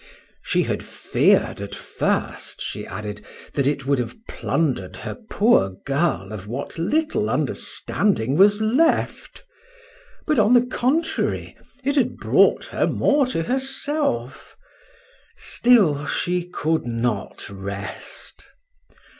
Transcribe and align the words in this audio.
—She 0.41 0.63
had 0.63 0.83
feared 0.83 1.61
at 1.61 1.75
first, 1.75 2.59
she 2.59 2.87
added, 2.87 3.23
that 3.53 3.67
it 3.67 3.85
would 3.85 3.99
have 3.99 4.15
plunder'd 4.27 4.95
her 4.95 5.13
poor 5.13 5.75
girl 5.85 6.29
of 6.33 6.47
what 6.47 6.79
little 6.79 7.29
understanding 7.29 8.35
was 8.35 8.59
left;—but, 8.61 10.39
on 10.39 10.55
the 10.55 10.65
contrary, 10.65 11.55
it 11.83 11.97
had 11.97 12.17
brought 12.17 12.65
her 12.65 12.87
more 12.87 13.27
to 13.27 13.43
herself:—still, 13.43 16.07
she 16.07 16.45
could 16.49 16.87
not 16.87 17.47
rest. 17.47 18.47